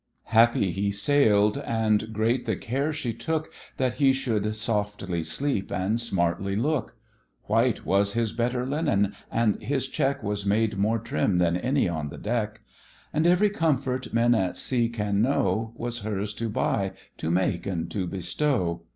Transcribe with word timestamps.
Happy 0.33 0.71
he 0.71 0.89
sail'd, 0.91 1.59
and 1.59 2.11
great 2.11 2.47
the 2.47 2.55
care 2.55 2.91
she 2.91 3.13
took 3.13 3.51
That 3.77 3.93
he 3.93 4.13
should 4.13 4.55
softly 4.55 5.21
sleep 5.21 5.71
and 5.71 6.01
smartly 6.01 6.55
look; 6.55 6.95
White 7.43 7.85
was 7.85 8.13
his 8.13 8.31
better 8.33 8.65
linen, 8.65 9.13
and 9.29 9.61
his 9.61 9.87
check 9.87 10.23
Was 10.23 10.43
made 10.43 10.75
more 10.75 10.97
trim 10.97 11.37
than 11.37 11.55
any 11.55 11.87
on 11.87 12.09
the 12.09 12.17
deck; 12.17 12.61
And 13.13 13.27
every 13.27 13.51
comfort 13.51 14.11
men 14.11 14.33
at 14.33 14.57
sea 14.57 14.89
can 14.89 15.21
know 15.21 15.71
Was 15.75 15.99
hers 15.99 16.33
to 16.33 16.49
buy, 16.49 16.93
to 17.17 17.29
make, 17.29 17.67
and 17.67 17.91
to 17.91 18.07
bestow? 18.07 18.81